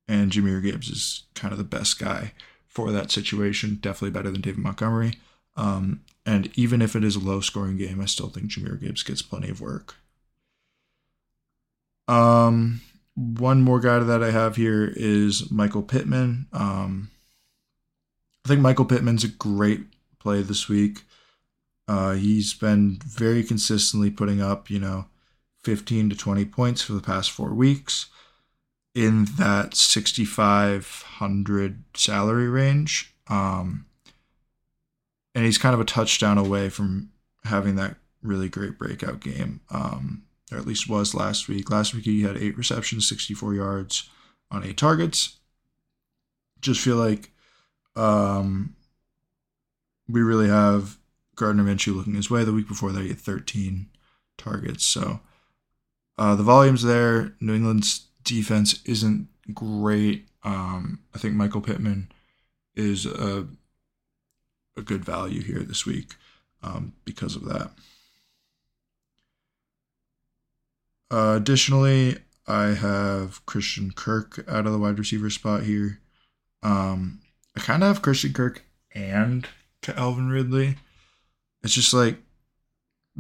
and 0.09 0.33
Jahmyr 0.33 0.63
Gibbs 0.63 0.89
is 0.89 1.25
kind 1.35 1.53
of 1.53 1.59
the 1.59 1.65
best 1.65 1.99
guy 1.99 2.33
for 2.67 2.91
that 2.91 3.11
situation. 3.11 3.79
Definitely 3.81 4.11
better 4.11 4.31
than 4.31 4.41
David 4.41 4.61
Montgomery. 4.61 5.19
Um, 5.55 6.01
and 6.25 6.51
even 6.55 6.83
if 6.83 6.95
it 6.95 7.05
is 7.05 7.17
a 7.17 7.21
low 7.21 7.41
scoring 7.41 7.77
game, 7.77 8.01
I 8.01 8.07
still 8.07 8.29
think 8.29 8.51
Jahmyr 8.51 8.81
Gibbs 8.81 9.03
gets 9.03 9.23
plenty 9.23 9.49
of 9.49 9.61
work. 9.61 9.97
Um, 12.09 12.81
one 13.15 13.63
more 13.63 13.81
guy 13.81 13.99
that 13.99 14.23
I 14.23 14.31
have 14.31 14.57
here 14.57 14.93
is 14.97 15.51
Michael 15.51 15.83
Pittman. 15.83 16.47
Um, 16.53 17.11
I 18.45 18.49
think 18.49 18.61
Michael 18.61 18.85
Pittman's 18.85 19.25
a 19.25 19.29
great 19.29 19.83
play 20.19 20.43
this 20.43 20.69
week. 20.69 21.03
Uh, 21.89 22.13
he's 22.13 22.55
been 22.55 23.01
very 23.05 23.43
consistently 23.43 24.11
putting 24.11 24.41
up, 24.41 24.71
you 24.71 24.79
know, 24.79 25.07
15 25.65 26.11
to 26.11 26.17
20 26.17 26.45
points 26.47 26.83
for 26.83 26.93
the 26.93 27.01
past 27.01 27.31
four 27.31 27.55
weeks 27.55 28.07
in 28.95 29.27
that 29.39 29.75
6,500 29.75 31.85
salary 31.95 32.49
range. 32.49 33.15
Um, 33.29 33.87
and 35.35 35.45
he's 35.45 35.59
kind 35.59 35.75
of 35.75 35.81
a 35.81 35.85
touchdown 35.85 36.39
away 36.39 36.69
from 36.69 37.11
having 37.45 37.77
that 37.77 37.97
really 38.23 38.49
great 38.49 38.79
breakout 38.79 39.21
game, 39.21 39.61
um, 39.71 40.23
or 40.51 40.59
at 40.59 40.67
least 40.67 40.89
was 40.89 41.15
last 41.15 41.49
week. 41.49 41.71
Last 41.71 41.95
week 41.95 42.05
he 42.05 42.23
had 42.23 42.37
eight 42.37 42.57
receptions, 42.57 43.09
64 43.09 43.55
yards 43.55 44.09
on 44.51 44.65
eight 44.65 44.77
targets. 44.77 45.39
Just 46.61 46.81
feel 46.81 46.97
like 46.97 47.31
um, 47.97 48.77
we 50.09 50.23
really 50.23 50.49
have 50.49 50.99
Gardner 51.37 51.65
Minshew 51.65 51.97
looking 51.97 52.15
his 52.15 52.31
way. 52.31 52.45
The 52.45 52.53
week 52.53 52.69
before 52.69 52.93
that, 52.93 53.03
he 53.03 53.09
had 53.09 53.19
13 53.19 53.89
targets. 54.39 54.85
So 54.85 55.21
uh, 56.19 56.37
the 56.37 56.43
volume's 56.43 56.83
there. 56.83 57.35
New 57.41 57.55
England's 57.55 58.07
defense 58.23 58.81
isn't 58.85 59.29
great. 59.53 60.29
Um, 60.45 61.01
I 61.15 61.19
think 61.19 61.35
Michael 61.35 61.61
Pittman 61.61 62.13
is 62.75 63.07
a 63.07 63.47
a 64.77 64.83
good 64.83 65.05
value 65.05 65.43
here 65.43 65.61
this 65.61 65.87
week 65.87 66.15
um, 66.63 66.93
because 67.05 67.37
of 67.37 67.45
that. 67.45 67.71
Uh, 71.11 71.37
additionally, 71.37 72.17
I 72.47 72.69
have 72.69 73.45
Christian 73.47 73.93
Kirk 73.93 74.45
out 74.49 74.67
of 74.67 74.73
the 74.73 74.79
wide 74.79 74.99
receiver 74.99 75.31
spot 75.31 75.63
here. 75.65 76.01
Um, 76.63 77.21
I 77.57 77.61
kind 77.61 77.83
of 77.83 77.89
have 77.89 78.03
Christian 78.03 78.33
Kirk 78.33 78.65
and 78.95 79.47
Calvin 79.83 80.31
Ridley. 80.31 80.77
It's 81.63 81.75
just 81.75 81.93
like 81.93 82.17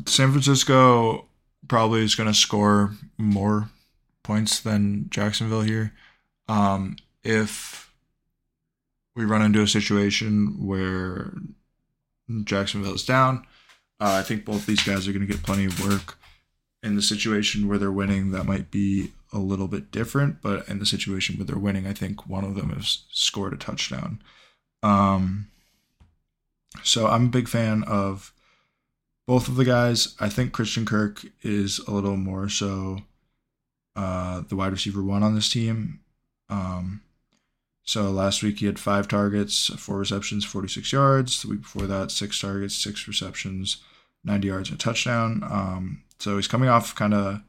San 0.06 0.30
Francisco 0.30 1.26
probably 1.68 2.02
is 2.02 2.14
going 2.14 2.28
to 2.28 2.34
score 2.34 2.94
more 3.18 3.68
points 4.22 4.60
than 4.60 5.08
Jacksonville 5.10 5.62
here. 5.62 5.92
Um, 6.48 6.96
if 7.22 7.91
we 9.14 9.24
run 9.24 9.42
into 9.42 9.62
a 9.62 9.68
situation 9.68 10.66
where 10.66 11.34
Jacksonville 12.44 12.94
is 12.94 13.04
down. 13.04 13.46
Uh, 14.00 14.16
I 14.18 14.22
think 14.22 14.44
both 14.44 14.66
these 14.66 14.82
guys 14.82 15.06
are 15.06 15.12
going 15.12 15.26
to 15.26 15.32
get 15.32 15.42
plenty 15.42 15.66
of 15.66 15.84
work. 15.86 16.18
In 16.82 16.96
the 16.96 17.02
situation 17.02 17.68
where 17.68 17.78
they're 17.78 17.92
winning, 17.92 18.32
that 18.32 18.44
might 18.44 18.72
be 18.72 19.12
a 19.32 19.38
little 19.38 19.68
bit 19.68 19.92
different, 19.92 20.42
but 20.42 20.68
in 20.68 20.80
the 20.80 20.86
situation 20.86 21.36
where 21.36 21.46
they're 21.46 21.56
winning, 21.56 21.86
I 21.86 21.92
think 21.92 22.26
one 22.26 22.44
of 22.44 22.56
them 22.56 22.70
has 22.70 23.04
scored 23.12 23.52
a 23.52 23.56
touchdown. 23.56 24.20
Um, 24.82 25.46
so 26.82 27.06
I'm 27.06 27.26
a 27.26 27.30
big 27.30 27.48
fan 27.48 27.84
of 27.84 28.32
both 29.28 29.46
of 29.46 29.54
the 29.54 29.64
guys. 29.64 30.16
I 30.18 30.28
think 30.28 30.52
Christian 30.52 30.84
Kirk 30.84 31.24
is 31.42 31.78
a 31.86 31.92
little 31.92 32.16
more 32.16 32.48
so 32.48 32.98
uh, 33.94 34.42
the 34.48 34.56
wide 34.56 34.72
receiver 34.72 35.02
one 35.02 35.22
on 35.22 35.34
this 35.34 35.50
team. 35.50 36.00
Um, 36.48 37.02
so 37.84 38.10
last 38.10 38.42
week 38.42 38.60
he 38.60 38.66
had 38.66 38.78
five 38.78 39.08
targets, 39.08 39.66
four 39.78 39.98
receptions, 39.98 40.44
46 40.44 40.92
yards. 40.92 41.42
The 41.42 41.48
week 41.48 41.62
before 41.62 41.86
that, 41.86 42.10
six 42.10 42.40
targets, 42.40 42.76
six 42.76 43.08
receptions, 43.08 43.78
90 44.24 44.46
yards, 44.48 44.70
and 44.70 44.78
a 44.78 44.82
touchdown. 44.82 45.42
Um, 45.42 46.02
so 46.18 46.36
he's 46.36 46.48
coming 46.48 46.68
off 46.68 46.94
kind 46.94 47.12
of 47.12 47.40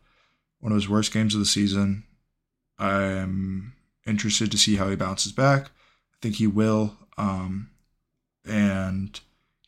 one 0.60 0.72
of 0.72 0.78
his 0.78 0.90
worst 0.90 1.14
games 1.14 1.36
of 1.36 1.40
the 1.40 1.46
season. 1.46 2.04
I'm 2.80 3.74
interested 4.08 4.52
to 4.52 4.58
see 4.58 4.76
how 4.76 4.90
he 4.90 4.96
bounces 4.96 5.32
back. 5.32 5.66
I 5.68 6.18
think 6.22 6.36
he 6.36 6.48
will. 6.48 6.98
Um, 7.18 7.70
and 8.44 9.20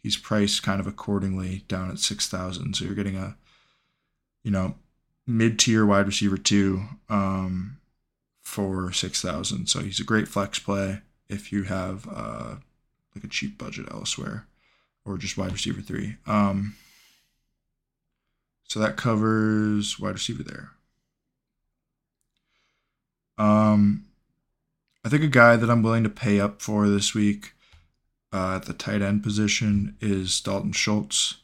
he's 0.01 0.17
priced 0.17 0.63
kind 0.63 0.79
of 0.79 0.87
accordingly 0.87 1.63
down 1.67 1.91
at 1.91 1.99
6,000. 1.99 2.75
So 2.75 2.85
you're 2.85 2.95
getting 2.95 3.17
a, 3.17 3.37
you 4.43 4.51
know, 4.51 4.75
mid 5.27 5.59
tier 5.59 5.85
wide 5.85 6.07
receiver 6.07 6.37
two. 6.37 6.83
Um, 7.07 7.77
for 8.45 8.91
6000 8.91 9.67
so 9.67 9.79
he's 9.79 9.99
a 9.99 10.05
great 10.05 10.27
flex 10.27 10.59
play 10.59 11.01
if 11.27 11.51
you 11.51 11.63
have 11.63 12.07
uh, 12.09 12.55
like 13.13 13.23
a 13.23 13.27
cheap 13.27 13.57
budget 13.57 13.87
elsewhere 13.91 14.45
or 15.03 15.17
just 15.17 15.37
wide 15.37 15.51
receiver 15.51 15.81
three. 15.81 16.15
Um, 16.25 16.75
so 18.63 18.79
that 18.79 18.97
covers 18.97 19.99
wide 19.99 20.13
receiver 20.13 20.43
there. 20.43 20.69
Um, 23.37 24.05
i 25.03 25.09
think 25.09 25.21
a 25.21 25.27
guy 25.27 25.57
that 25.57 25.69
i'm 25.69 25.83
willing 25.83 26.03
to 26.03 26.09
pay 26.09 26.39
up 26.39 26.61
for 26.61 26.87
this 26.87 27.13
week 27.13 27.51
uh, 28.31 28.55
at 28.55 28.63
the 28.63 28.71
tight 28.73 29.01
end 29.01 29.23
position 29.23 29.97
is 29.99 30.39
dalton 30.39 30.71
schultz. 30.71 31.35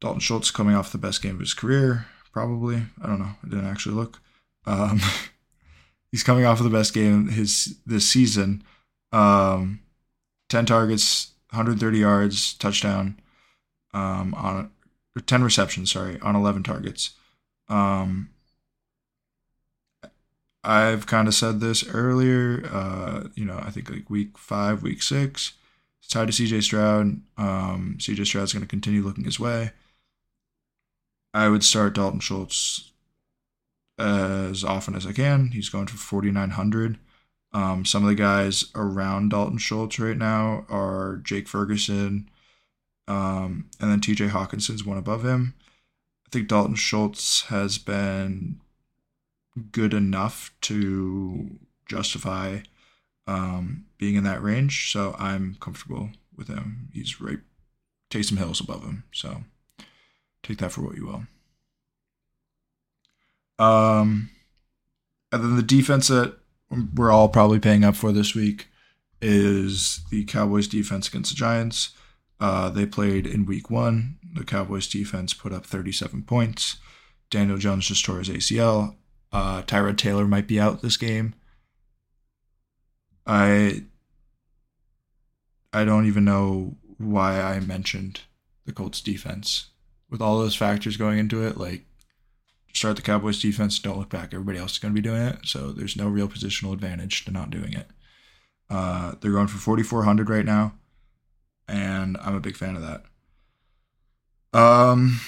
Dalton 0.00 0.20
schultz 0.20 0.50
coming 0.50 0.74
off 0.74 0.92
the 0.92 0.98
best 0.98 1.22
game 1.22 1.34
of 1.34 1.40
his 1.40 1.54
career 1.54 2.06
probably. 2.32 2.82
I 3.02 3.06
don't 3.06 3.18
know. 3.18 3.34
I 3.42 3.48
didn't 3.48 3.66
actually 3.66 3.94
look. 3.94 4.20
Um, 4.66 5.00
He's 6.10 6.22
coming 6.22 6.44
off 6.44 6.58
of 6.58 6.64
the 6.64 6.76
best 6.76 6.94
game 6.94 7.28
his 7.28 7.78
this 7.86 8.08
season. 8.08 8.62
Um, 9.12 9.80
ten 10.48 10.66
targets, 10.66 11.32
130 11.50 11.98
yards, 11.98 12.54
touchdown. 12.54 13.20
Um, 13.94 14.34
on 14.34 14.70
10 15.26 15.42
receptions, 15.42 15.90
sorry, 15.90 16.20
on 16.20 16.36
11 16.36 16.62
targets. 16.62 17.10
Um, 17.68 18.30
I've 20.62 21.06
kind 21.06 21.28
of 21.28 21.34
said 21.34 21.60
this 21.60 21.88
earlier. 21.88 22.68
Uh, 22.70 23.28
you 23.34 23.44
know, 23.44 23.58
I 23.58 23.70
think 23.70 23.90
like 23.90 24.10
week 24.10 24.36
five, 24.36 24.82
week 24.82 25.02
six, 25.02 25.54
it's 26.00 26.08
tied 26.08 26.30
to 26.30 26.32
CJ 26.32 26.62
Stroud. 26.62 27.20
Um, 27.36 27.96
CJ 27.98 28.26
Stroud's 28.26 28.52
going 28.52 28.62
to 28.62 28.68
continue 28.68 29.02
looking 29.02 29.24
his 29.24 29.40
way. 29.40 29.72
I 31.32 31.48
would 31.48 31.64
start 31.64 31.94
Dalton 31.94 32.20
Schultz 32.20 32.92
as 33.98 34.64
often 34.64 34.94
as 34.94 35.06
I 35.06 35.12
can. 35.12 35.48
He's 35.48 35.68
going 35.68 35.86
for 35.86 35.96
4,900. 35.96 36.98
Um, 37.52 37.84
some 37.84 38.04
of 38.04 38.08
the 38.08 38.14
guys 38.14 38.66
around 38.74 39.30
Dalton 39.30 39.58
Schultz 39.58 39.98
right 39.98 40.16
now 40.16 40.66
are 40.68 41.20
Jake 41.24 41.48
Ferguson, 41.48 42.28
um, 43.06 43.70
and 43.80 43.90
then 43.90 44.00
TJ 44.00 44.30
Hockenson's 44.30 44.84
one 44.84 44.98
above 44.98 45.24
him. 45.24 45.54
I 46.26 46.28
think 46.30 46.48
Dalton 46.48 46.74
Schultz 46.74 47.44
has 47.44 47.78
been 47.78 48.60
good 49.72 49.94
enough 49.94 50.52
to 50.62 51.58
justify 51.86 52.58
um, 53.26 53.86
being 53.96 54.14
in 54.14 54.24
that 54.24 54.42
range, 54.42 54.92
so 54.92 55.16
I'm 55.18 55.56
comfortable 55.58 56.10
with 56.36 56.48
him. 56.48 56.90
He's 56.92 57.18
right, 57.18 57.40
Taysom 58.10 58.36
Hill's 58.36 58.60
above 58.60 58.82
him, 58.82 59.04
so 59.10 59.44
take 60.42 60.58
that 60.58 60.72
for 60.72 60.82
what 60.82 60.96
you 60.96 61.06
will. 61.06 61.22
Um, 63.58 64.30
and 65.32 65.42
then 65.42 65.56
the 65.56 65.62
defense 65.62 66.08
that 66.08 66.36
we're 66.94 67.10
all 67.10 67.28
probably 67.28 67.58
paying 67.58 67.84
up 67.84 67.96
for 67.96 68.12
this 68.12 68.34
week 68.34 68.68
is 69.20 70.00
the 70.10 70.24
Cowboys 70.24 70.68
defense 70.68 71.08
against 71.08 71.30
the 71.30 71.36
Giants. 71.36 71.90
Uh, 72.40 72.70
they 72.70 72.86
played 72.86 73.26
in 73.26 73.46
week 73.46 73.70
one. 73.70 74.18
The 74.34 74.44
Cowboys 74.44 74.86
defense 74.86 75.34
put 75.34 75.52
up 75.52 75.66
37 75.66 76.22
points. 76.22 76.76
Daniel 77.30 77.58
Jones 77.58 77.88
just 77.88 78.04
tore 78.04 78.18
his 78.18 78.28
ACL. 78.28 78.96
Uh, 79.32 79.62
Tyrod 79.62 79.98
Taylor 79.98 80.26
might 80.26 80.46
be 80.46 80.60
out 80.60 80.80
this 80.80 80.96
game. 80.96 81.34
I 83.26 83.84
I 85.72 85.84
don't 85.84 86.06
even 86.06 86.24
know 86.24 86.76
why 86.96 87.40
I 87.40 87.60
mentioned 87.60 88.20
the 88.64 88.72
Colts 88.72 89.02
defense 89.02 89.66
with 90.08 90.22
all 90.22 90.38
those 90.38 90.56
factors 90.56 90.96
going 90.96 91.18
into 91.18 91.46
it. 91.46 91.58
Like 91.58 91.84
start 92.72 92.96
the 92.96 93.02
Cowboys 93.02 93.40
defense, 93.40 93.78
don't 93.78 93.98
look 93.98 94.10
back. 94.10 94.32
Everybody 94.32 94.58
else 94.58 94.72
is 94.72 94.78
going 94.78 94.94
to 94.94 95.00
be 95.00 95.06
doing 95.06 95.22
it, 95.22 95.38
so 95.44 95.72
there's 95.72 95.96
no 95.96 96.08
real 96.08 96.28
positional 96.28 96.72
advantage 96.72 97.24
to 97.24 97.30
not 97.30 97.50
doing 97.50 97.72
it. 97.72 97.88
Uh, 98.70 99.14
they're 99.20 99.32
going 99.32 99.46
for 99.46 99.58
4,400 99.58 100.28
right 100.28 100.44
now, 100.44 100.74
and 101.66 102.16
I'm 102.22 102.34
a 102.34 102.40
big 102.40 102.56
fan 102.56 102.76
of 102.76 102.82
that. 102.82 103.04
Um, 104.58 105.20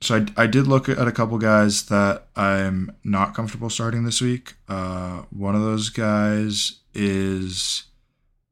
so 0.00 0.16
I, 0.16 0.44
I 0.44 0.46
did 0.46 0.66
look 0.66 0.88
at 0.88 1.08
a 1.08 1.12
couple 1.12 1.38
guys 1.38 1.84
that 1.86 2.26
I'm 2.36 2.94
not 3.04 3.34
comfortable 3.34 3.70
starting 3.70 4.04
this 4.04 4.20
week. 4.20 4.54
Uh, 4.68 5.22
one 5.30 5.54
of 5.54 5.62
those 5.62 5.88
guys 5.88 6.80
is 6.94 7.84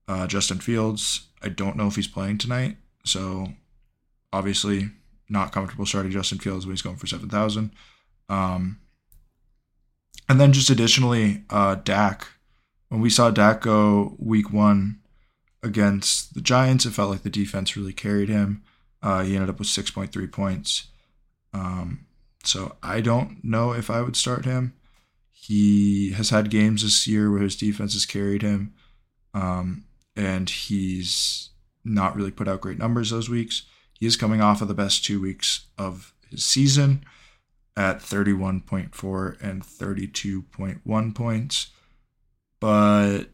uh, 0.08 0.26
Justin 0.26 0.58
Fields. 0.58 1.28
I 1.42 1.48
don't 1.48 1.76
know 1.76 1.86
if 1.86 1.96
he's 1.96 2.08
playing 2.08 2.38
tonight, 2.38 2.76
so 3.04 3.52
obviously 4.32 4.90
not 5.34 5.52
comfortable 5.52 5.84
starting 5.84 6.12
Justin 6.12 6.38
Fields 6.38 6.64
when 6.64 6.72
he's 6.72 6.80
going 6.80 6.96
for 6.96 7.06
7,000. 7.06 7.70
Um, 8.30 8.80
and 10.28 10.40
then 10.40 10.54
just 10.54 10.70
additionally, 10.70 11.44
uh, 11.50 11.74
Dak. 11.74 12.28
When 12.88 13.02
we 13.02 13.10
saw 13.10 13.30
Dak 13.30 13.60
go 13.60 14.16
week 14.18 14.50
one 14.50 15.00
against 15.62 16.34
the 16.34 16.40
Giants, 16.40 16.86
it 16.86 16.92
felt 16.92 17.10
like 17.10 17.22
the 17.22 17.30
defense 17.30 17.76
really 17.76 17.92
carried 17.92 18.28
him. 18.28 18.62
Uh, 19.02 19.22
he 19.22 19.34
ended 19.34 19.50
up 19.50 19.58
with 19.58 19.68
6.3 19.68 20.32
points. 20.32 20.86
Um, 21.52 22.06
so 22.42 22.76
I 22.82 23.00
don't 23.00 23.44
know 23.44 23.72
if 23.72 23.90
I 23.90 24.00
would 24.00 24.16
start 24.16 24.44
him. 24.44 24.74
He 25.32 26.12
has 26.12 26.30
had 26.30 26.50
games 26.50 26.82
this 26.82 27.06
year 27.06 27.30
where 27.30 27.42
his 27.42 27.56
defense 27.56 27.92
has 27.92 28.06
carried 28.06 28.40
him, 28.40 28.72
um, 29.34 29.84
and 30.16 30.48
he's 30.48 31.50
not 31.84 32.16
really 32.16 32.30
put 32.30 32.48
out 32.48 32.62
great 32.62 32.78
numbers 32.78 33.10
those 33.10 33.28
weeks. 33.28 33.66
Is 34.06 34.16
coming 34.16 34.40
off 34.40 34.62
of 34.62 34.68
the 34.68 34.74
best 34.74 35.04
two 35.04 35.20
weeks 35.20 35.66
of 35.78 36.12
his 36.30 36.44
season 36.44 37.04
at 37.76 37.98
31.4 37.98 39.42
and 39.42 39.62
32.1 39.62 41.14
points. 41.14 41.70
But 42.60 43.24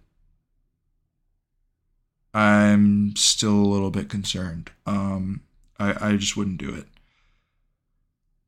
I'm 2.32 3.14
still 3.16 3.54
a 3.54 3.66
little 3.66 3.90
bit 3.90 4.08
concerned. 4.08 4.70
Um, 4.86 5.42
I, 5.78 6.10
I 6.10 6.16
just 6.16 6.36
wouldn't 6.36 6.58
do 6.58 6.74
it. 6.74 6.86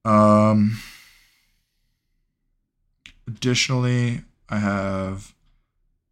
Um, 0.04 0.78
additionally, 3.26 4.22
I 4.48 4.58
have 4.58 5.34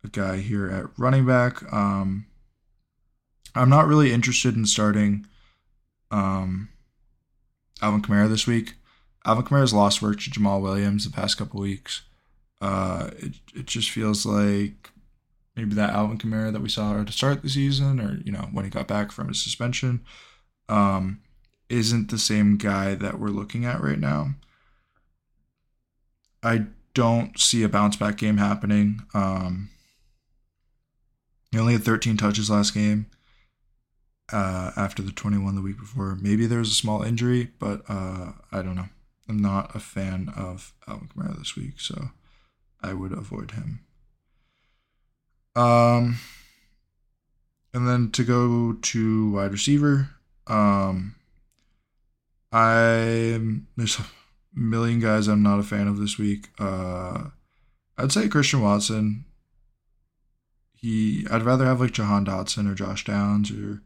a 0.05 0.09
guy 0.09 0.39
here 0.39 0.69
at 0.71 0.87
running 0.99 1.27
back. 1.27 1.73
Um, 1.73 2.27
I'm 3.55 3.69
not 3.69 3.87
really 3.87 4.13
interested 4.13 4.55
in 4.57 4.67
starting 4.67 5.27
um, 6.11 6.69
Alvin 7.83 8.03
Kamara 8.03 8.29
this 8.29 8.47
week. 8.47 8.75
Alvin 9.25 9.45
Kamara's 9.45 9.75
lost 9.75 10.01
work 10.03 10.21
to 10.21 10.31
Jamaal 10.31 10.63
Williams 10.63 11.05
the 11.05 11.11
past 11.11 11.37
couple 11.37 11.61
weeks. 11.61 12.03
Uh, 12.61 13.11
it 13.19 13.35
it 13.55 13.67
just 13.67 13.91
feels 13.91 14.27
like 14.27 14.91
maybe 15.57 15.75
that 15.75 15.91
Alvin 15.91 16.19
Kamara 16.19 16.53
that 16.53 16.63
we 16.63 16.69
saw 16.69 17.03
to 17.03 17.13
start 17.13 17.39
of 17.39 17.43
the 17.43 17.49
season, 17.49 18.01
or 18.01 18.21
you 18.25 18.33
know 18.33 18.49
when 18.53 18.65
he 18.65 18.71
got 18.71 18.89
back 18.89 19.13
from 19.13 19.29
his 19.29 19.43
suspension, 19.43 20.05
um, 20.69 21.21
isn't 21.69 22.11
the 22.11 22.19
same 22.19 22.57
guy 22.57 22.95
that 22.95 23.19
we're 23.19 23.29
looking 23.29 23.65
at 23.65 23.83
right 23.83 23.99
now. 23.99 24.35
I 26.43 26.67
don't 26.95 27.39
see 27.39 27.63
a 27.63 27.69
bounce 27.69 27.97
back 27.97 28.17
game 28.17 28.39
happening. 28.39 29.03
Um, 29.15 29.71
he 31.51 31.59
only 31.59 31.75
had 31.75 31.85
13 31.85 32.17
touches 32.17 32.51
last 32.51 32.75
game 32.75 33.07
uh, 34.33 34.73
after 34.77 35.03
the 35.03 35.13
21 35.13 35.55
the 35.55 35.63
week 35.63 35.79
before. 35.79 36.17
Maybe 36.21 36.47
there 36.47 36.59
was 36.59 36.71
a 36.71 36.75
small 36.75 37.03
injury, 37.03 37.51
but 37.59 37.83
uh, 37.89 38.33
I 38.53 38.63
don't 38.63 38.77
know. 38.77 38.89
I'm 39.29 39.39
not 39.41 39.75
a 39.75 39.81
fan 39.81 40.33
of 40.37 40.73
Alvin 40.89 41.09
Kamara 41.09 41.39
this 41.39 41.55
week, 41.57 41.79
so 41.79 42.11
I 42.83 42.95
would 42.95 43.13
avoid 43.13 43.53
him. 43.53 43.81
Um, 45.55 46.19
and 47.73 47.87
then 47.87 48.11
to 48.13 48.25
go 48.25 48.73
to 48.73 49.33
wide 49.33 49.53
receiver, 49.53 50.11
um, 50.47 51.15
I 52.53 53.41
there's 53.77 53.99
a 53.99 54.07
million 54.55 55.01
guys 55.01 55.29
I'm 55.29 55.43
not 55.43 55.61
a 55.61 55.65
fan 55.65 55.87
of 55.87 55.99
this 55.99 56.19
week. 56.19 56.49
Uh, 56.59 57.29
I'd 57.97 58.13
say 58.13 58.29
Christian 58.29 58.63
Watson. 58.63 59.25
He, 60.75 61.27
I'd 61.31 61.43
rather 61.43 61.67
have 61.67 61.81
like 61.81 61.93
Jahan 61.93 62.25
Dotson 62.25 62.71
or 62.71 62.75
Josh 62.75 63.05
Downs 63.05 63.51
or 63.51 63.83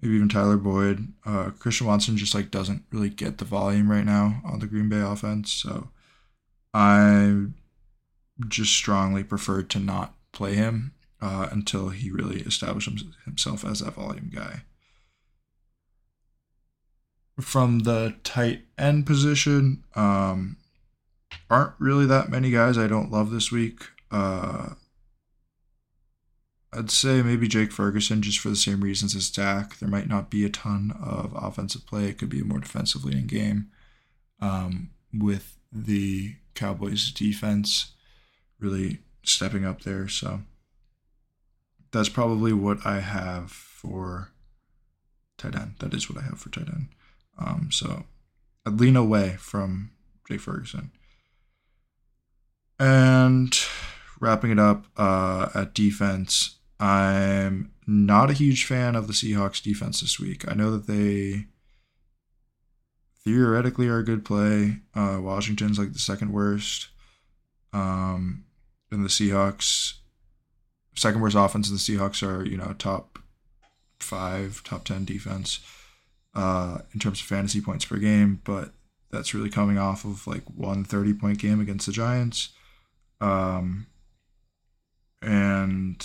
maybe 0.00 0.14
even 0.14 0.28
Tyler 0.28 0.56
Boyd. 0.56 1.12
Uh, 1.24 1.50
Christian 1.58 1.86
Watson 1.86 2.16
just 2.16 2.34
like 2.34 2.50
doesn't 2.50 2.84
really 2.92 3.10
get 3.10 3.38
the 3.38 3.44
volume 3.44 3.90
right 3.90 4.04
now 4.04 4.40
on 4.44 4.58
the 4.58 4.66
Green 4.66 4.88
Bay 4.88 5.00
offense, 5.00 5.52
so 5.52 5.90
I 6.72 7.46
just 8.48 8.72
strongly 8.72 9.24
prefer 9.24 9.62
to 9.62 9.78
not 9.78 10.14
play 10.32 10.54
him 10.54 10.92
uh, 11.20 11.48
until 11.50 11.90
he 11.90 12.10
really 12.10 12.40
establishes 12.42 13.04
himself 13.24 13.64
as 13.64 13.80
that 13.80 13.94
volume 13.94 14.30
guy. 14.34 14.62
From 17.40 17.80
the 17.80 18.16
tight 18.22 18.62
end 18.78 19.06
position, 19.06 19.84
um, 19.94 20.56
aren't 21.48 21.74
really 21.78 22.06
that 22.06 22.30
many 22.30 22.50
guys 22.50 22.76
I 22.76 22.86
don't 22.86 23.10
love 23.10 23.30
this 23.30 23.50
week. 23.50 23.82
Uh, 24.10 24.70
I'd 26.72 26.90
say 26.90 27.20
maybe 27.22 27.48
Jake 27.48 27.72
Ferguson 27.72 28.22
just 28.22 28.38
for 28.38 28.48
the 28.48 28.56
same 28.56 28.80
reasons 28.80 29.16
as 29.16 29.30
Dak. 29.30 29.78
There 29.78 29.88
might 29.88 30.08
not 30.08 30.30
be 30.30 30.44
a 30.44 30.50
ton 30.50 30.92
of 31.02 31.32
offensive 31.34 31.86
play. 31.86 32.06
It 32.06 32.18
could 32.18 32.28
be 32.28 32.40
a 32.40 32.44
more 32.44 32.60
defensively 32.60 33.12
in 33.12 33.26
game 33.26 33.70
um, 34.40 34.90
with 35.12 35.58
the 35.72 36.36
Cowboys 36.54 37.10
defense 37.10 37.92
really 38.60 38.98
stepping 39.24 39.64
up 39.64 39.82
there. 39.82 40.06
So 40.06 40.42
that's 41.90 42.08
probably 42.08 42.52
what 42.52 42.86
I 42.86 43.00
have 43.00 43.50
for 43.50 44.30
tight 45.38 45.56
end. 45.56 45.74
That 45.80 45.94
is 45.94 46.08
what 46.08 46.22
I 46.22 46.26
have 46.26 46.38
for 46.38 46.50
tight 46.50 46.68
end. 46.68 46.88
Um, 47.38 47.68
so 47.72 48.04
I'd 48.64 48.78
lean 48.78 48.96
away 48.96 49.36
from 49.38 49.90
Jake 50.28 50.40
Ferguson. 50.40 50.92
And 52.78 53.58
wrapping 54.20 54.50
it 54.50 54.58
up 54.58 54.86
uh, 54.96 55.48
at 55.54 55.74
defense, 55.74 56.56
I'm 56.80 57.72
not 57.86 58.30
a 58.30 58.34
huge 58.34 58.64
fan 58.64 58.96
of 58.96 59.06
the 59.06 59.12
Seahawks 59.12 59.62
defense 59.62 60.00
this 60.00 60.18
week. 60.18 60.50
I 60.50 60.54
know 60.54 60.70
that 60.70 60.86
they 60.86 61.46
theoretically 63.22 63.86
are 63.86 63.98
a 63.98 64.04
good 64.04 64.24
play. 64.24 64.78
Uh, 64.94 65.18
Washington's 65.20 65.78
like 65.78 65.92
the 65.92 65.98
second 65.98 66.32
worst. 66.32 66.88
Um, 67.72 68.44
and 68.90 69.04
the 69.04 69.08
Seahawks, 69.08 69.98
second 70.96 71.20
worst 71.20 71.36
offense, 71.36 71.68
and 71.68 71.78
the 71.78 71.82
Seahawks 71.82 72.26
are, 72.26 72.44
you 72.44 72.56
know, 72.56 72.74
top 72.78 73.18
five, 74.00 74.62
top 74.64 74.84
10 74.84 75.04
defense 75.04 75.60
uh, 76.34 76.78
in 76.92 76.98
terms 76.98 77.20
of 77.20 77.26
fantasy 77.26 77.60
points 77.60 77.84
per 77.84 77.98
game. 77.98 78.40
But 78.44 78.72
that's 79.10 79.34
really 79.34 79.50
coming 79.50 79.78
off 79.78 80.04
of 80.04 80.26
like 80.26 80.44
one 80.44 80.84
30 80.84 81.14
point 81.14 81.38
game 81.38 81.60
against 81.60 81.86
the 81.86 81.92
Giants. 81.92 82.50
Um, 83.20 83.86
and 85.20 86.02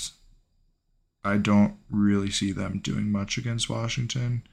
I 1.26 1.38
don't 1.38 1.76
really 1.90 2.30
see 2.30 2.52
them 2.52 2.80
doing 2.80 3.12
much 3.12 3.38
against 3.38 3.70
Washington. 3.70 4.44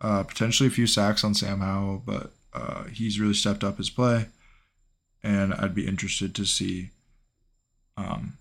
Uh, 0.00 0.22
potentially 0.22 0.66
a 0.66 0.72
few 0.72 0.86
sacks 0.86 1.24
on 1.24 1.34
Sam 1.34 1.60
Howell, 1.60 2.02
but 2.04 2.32
uh, 2.52 2.84
he's 2.84 3.18
really 3.18 3.34
stepped 3.34 3.64
up 3.64 3.78
his 3.78 3.90
play, 3.90 4.26
and 5.22 5.54
I'd 5.54 5.74
be 5.74 5.86
interested 5.86 6.34
to 6.34 6.44
see 6.44 6.90
um, 7.96 8.34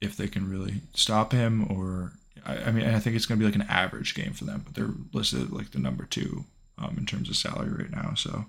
if 0.00 0.16
they 0.16 0.28
can 0.28 0.48
really 0.48 0.82
stop 0.94 1.32
him 1.32 1.70
or 1.70 2.12
I, 2.44 2.56
I 2.56 2.70
mean 2.70 2.86
I 2.86 2.98
think 2.98 3.16
it's 3.16 3.26
going 3.26 3.38
to 3.38 3.44
be 3.44 3.50
like 3.50 3.60
an 3.60 3.70
average 3.70 4.14
game 4.14 4.32
for 4.32 4.44
them, 4.44 4.62
but 4.64 4.74
they're 4.74 4.94
listed 5.12 5.52
like 5.52 5.72
the 5.72 5.78
number 5.78 6.04
two 6.04 6.44
um, 6.78 6.96
in 6.98 7.06
terms 7.06 7.28
of 7.28 7.36
salary 7.36 7.70
right 7.70 7.92
now, 7.92 8.14
so 8.14 8.46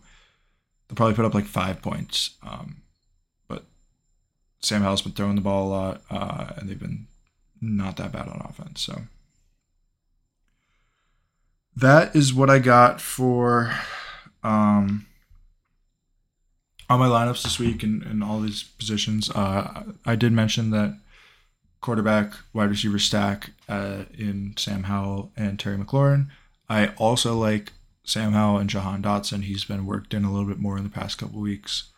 they'll 0.88 0.96
probably 0.96 1.16
put 1.16 1.26
up 1.26 1.34
like 1.34 1.46
five 1.46 1.82
points. 1.82 2.32
Um, 2.44 2.82
but 3.48 3.66
Sam 4.62 4.82
Howell's 4.82 5.02
been 5.02 5.14
throwing 5.14 5.36
the 5.36 5.42
ball 5.42 5.68
a 5.68 5.70
lot, 5.70 6.02
uh, 6.10 6.54
and 6.58 6.70
they've 6.70 6.80
been 6.80 7.08
not 7.62 7.98
that 7.98 8.12
bad 8.12 8.28
on 8.28 8.46
offense. 8.48 8.82
So 8.82 9.04
that 11.76 12.16
is 12.16 12.34
what 12.34 12.50
I 12.50 12.60
got 12.60 13.00
for 13.00 13.74
um, 14.44 15.06
on 16.90 17.00
my 17.00 17.08
lineups 17.08 17.44
this 17.44 17.60
week 17.60 17.84
and, 17.84 18.04
and 18.04 18.24
all 18.24 18.40
these 18.42 18.64
positions. 18.64 19.30
Uh, 19.30 19.84
I 20.06 20.16
did 20.16 20.34
mention 20.34 20.72
that 20.72 20.98
quarterback, 21.80 22.34
wide 22.54 22.70
receiver 22.70 23.00
stack 23.00 23.52
uh, 23.70 24.04
in 24.18 24.54
Sam 24.58 24.84
Howell 24.84 25.32
and 25.38 25.60
Terry 25.60 25.78
McLaurin. 25.78 26.28
I 26.70 26.88
also 26.98 27.36
like 27.36 27.74
Sam 28.04 28.34
Howell 28.34 28.58
and 28.58 28.70
Jahan 28.70 29.02
Dotson. 29.02 29.44
He's 29.44 29.66
been 29.66 29.86
worked 29.86 30.14
in 30.14 30.24
a 30.24 30.32
little 30.32 30.48
bit 30.48 30.60
more 30.60 30.78
in 30.78 30.84
the 30.84 30.90
past 30.90 31.18
couple 31.18 31.40
weeks, 31.40 31.92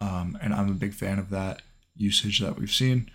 um, 0.00 0.38
and 0.42 0.54
I'm 0.54 0.68
a 0.70 0.74
big 0.74 0.94
fan 0.94 1.18
of 1.18 1.30
that 1.30 1.62
usage 1.96 2.40
that 2.40 2.58
we've 2.58 2.70
seen. 2.70 3.10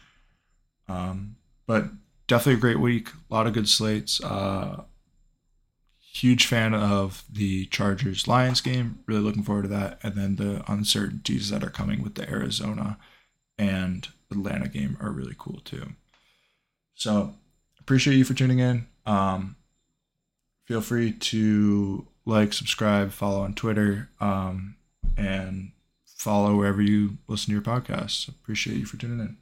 Um, 0.88 1.38
but 1.68 1.86
definitely 2.28 2.58
a 2.58 2.62
great 2.62 2.80
week. 2.80 3.10
A 3.30 3.34
lot 3.34 3.48
of 3.48 3.54
good 3.54 3.70
slates. 3.70 4.22
Uh, 4.24 4.84
huge 6.00 6.46
fan 6.46 6.74
of 6.74 7.24
the 7.32 7.66
Chargers 7.66 8.28
Lions 8.28 8.62
game. 8.62 9.00
Really 9.06 9.22
looking 9.22 9.44
forward 9.44 9.64
to 9.64 9.68
that. 9.70 10.00
And 10.02 10.16
then 10.16 10.36
the 10.38 10.64
uncertainties 10.72 11.50
that 11.50 11.64
are 11.64 11.70
coming 11.70 12.02
with 12.02 12.16
the 12.16 12.30
Arizona 12.30 12.98
and 13.58 14.08
Atlanta 14.32 14.68
game 14.68 14.98
are 15.02 15.12
really 15.12 15.36
cool 15.38 15.60
too. 15.66 15.94
So 16.96 17.36
appreciate 17.80 18.16
you 18.16 18.24
for 18.24 18.34
tuning 18.34 18.60
in. 18.60 18.88
Um, 19.06 19.58
feel 20.66 20.82
free 20.82 21.12
to 21.12 22.08
like, 22.26 22.54
subscribe, 22.54 23.12
follow 23.12 23.42
on 23.42 23.54
Twitter, 23.54 24.10
um, 24.20 24.78
and 25.18 25.72
follow 26.06 26.56
wherever 26.56 26.82
you 26.82 27.18
listen 27.28 27.48
to 27.48 27.52
your 27.52 27.62
podcasts. 27.62 28.28
Appreciate 28.28 28.78
you 28.78 28.86
for 28.86 28.98
tuning 28.98 29.20
in. 29.20 29.38